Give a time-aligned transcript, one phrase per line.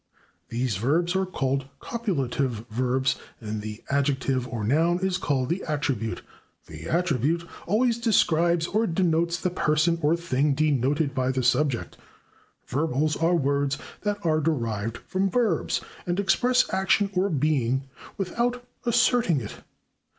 [0.49, 6.23] These Verbs are called Copulative Verbs, and the Adjective or Noun is called the Attribute.
[6.65, 11.97] The Attribute always describes or denotes the person or thing denoted by the Subject.
[12.65, 17.83] Verbals are words that are derived from Verbs and express action or being
[18.17, 19.57] without asserting it.